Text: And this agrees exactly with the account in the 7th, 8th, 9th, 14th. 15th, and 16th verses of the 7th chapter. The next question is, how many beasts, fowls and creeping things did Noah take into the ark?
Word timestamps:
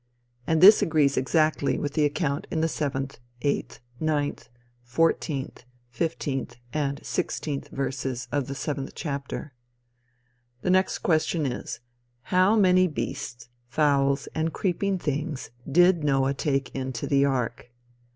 And 0.47 0.61
this 0.61 0.81
agrees 0.81 1.15
exactly 1.15 1.77
with 1.77 1.93
the 1.93 2.05
account 2.05 2.47
in 2.49 2.61
the 2.61 2.65
7th, 2.65 3.19
8th, 3.43 3.79
9th, 4.01 4.49
14th. 4.89 5.59
15th, 5.93 6.55
and 6.73 6.99
16th 7.01 7.69
verses 7.69 8.27
of 8.31 8.47
the 8.47 8.55
7th 8.55 8.93
chapter. 8.95 9.53
The 10.63 10.71
next 10.71 10.99
question 11.05 11.45
is, 11.45 11.81
how 12.23 12.55
many 12.55 12.87
beasts, 12.87 13.49
fowls 13.67 14.27
and 14.33 14.51
creeping 14.51 14.97
things 14.97 15.51
did 15.71 16.03
Noah 16.03 16.33
take 16.33 16.73
into 16.73 17.05
the 17.05 17.23
ark? 17.25 17.71